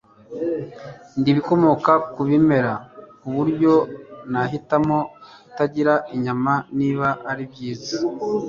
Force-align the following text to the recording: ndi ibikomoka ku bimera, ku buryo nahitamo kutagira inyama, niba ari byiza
ndi 1.19 1.27
ibikomoka 1.33 1.91
ku 2.11 2.21
bimera, 2.29 2.73
ku 3.19 3.27
buryo 3.35 3.73
nahitamo 4.31 4.97
kutagira 5.43 5.93
inyama, 6.15 6.53
niba 6.79 7.07
ari 7.31 7.43
byiza 7.51 7.93